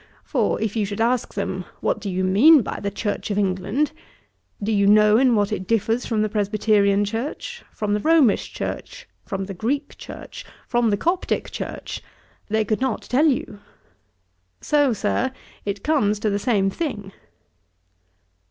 [0.23, 3.91] For if you should ask them, what do you mean by the Church of England?
[4.63, 7.63] Do you know in what it differs from the Presbyterian Church?
[7.71, 9.07] from the Romish Church?
[9.27, 10.43] from the Greek Church?
[10.67, 12.01] from the Coptick Church?
[12.49, 13.59] they could not tell you.
[14.59, 15.31] So, Sir,
[15.65, 17.11] it comes to the same thing.'